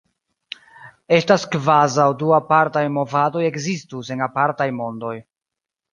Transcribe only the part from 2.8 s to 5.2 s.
movadoj ekzistus en apartaj mondoj.